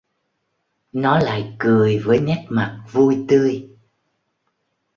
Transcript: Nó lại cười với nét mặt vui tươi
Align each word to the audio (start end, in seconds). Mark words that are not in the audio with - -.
Nó 0.93 1.19
lại 1.19 1.55
cười 1.59 1.99
với 1.99 2.19
nét 2.19 2.45
mặt 2.49 2.81
vui 2.91 3.25
tươi 3.27 3.69